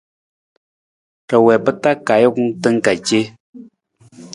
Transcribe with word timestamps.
Ra 1.29 1.37
wii 1.45 1.59
pa 1.65 1.71
taa 1.81 1.97
ka 2.05 2.11
ajukun 2.17 2.47
tan 2.61 2.75
ka 2.85 2.91
ce. 3.07 3.19